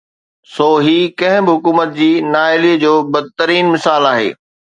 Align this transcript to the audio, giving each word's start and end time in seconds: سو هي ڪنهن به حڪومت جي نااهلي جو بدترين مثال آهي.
سو 0.53 0.67
هي 0.85 0.95
ڪنهن 1.19 1.45
به 1.49 1.53
حڪومت 1.57 1.93
جي 1.99 2.09
نااهلي 2.31 2.73
جو 2.85 2.95
بدترين 3.19 3.65
مثال 3.77 4.11
آهي. 4.15 4.29